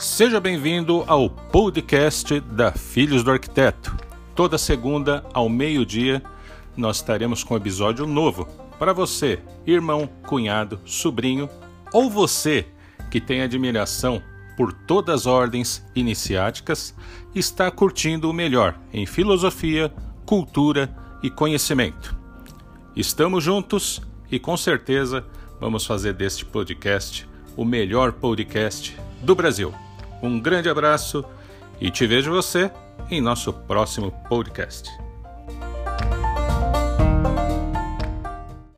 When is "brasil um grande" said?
29.34-30.68